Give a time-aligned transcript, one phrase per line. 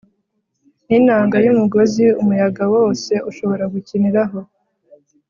[0.87, 4.39] ninanga yumugozi umuyaga wose ushobora gukiniraho